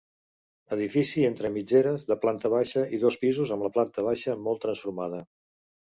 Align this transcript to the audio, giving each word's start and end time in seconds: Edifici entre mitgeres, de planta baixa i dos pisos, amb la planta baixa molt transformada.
Edifici 0.75 1.25
entre 1.27 1.51
mitgeres, 1.57 2.07
de 2.11 2.17
planta 2.25 2.51
baixa 2.55 2.85
i 2.99 3.03
dos 3.07 3.21
pisos, 3.27 3.53
amb 3.57 3.67
la 3.69 3.73
planta 3.77 4.07
baixa 4.11 4.37
molt 4.49 4.63
transformada. 4.65 5.25